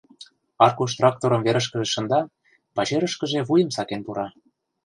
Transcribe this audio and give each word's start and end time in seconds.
Аркуш 0.65 0.91
тракторым 0.97 1.41
верышкыже 1.43 1.87
шында, 1.93 2.19
пачерышкыже 2.75 3.39
вуйым 3.47 3.69
сакен 3.75 4.01
пура. 4.05 4.27